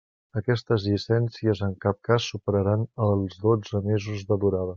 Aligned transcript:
Aquestes 0.39 0.85
llicències 0.87 1.61
en 1.67 1.75
cap 1.85 1.99
cas 2.09 2.31
superaran 2.33 2.87
els 3.09 3.37
dotze 3.45 3.85
mesos 3.91 4.27
de 4.33 4.41
durada. 4.47 4.69